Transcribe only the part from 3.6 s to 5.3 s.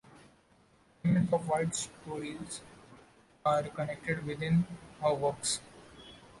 connected within her